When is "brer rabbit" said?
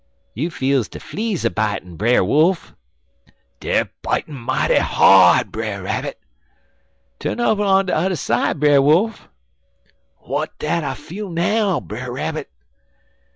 5.51-6.19, 11.79-12.49